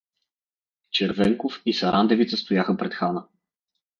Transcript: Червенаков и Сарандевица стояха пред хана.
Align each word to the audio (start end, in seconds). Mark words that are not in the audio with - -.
Червенаков 0.89 1.61
и 1.65 1.73
Сарандевица 1.73 2.37
стояха 2.37 2.77
пред 2.77 2.93
хана. 2.93 3.27